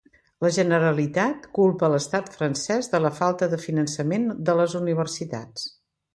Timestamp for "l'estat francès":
1.97-2.91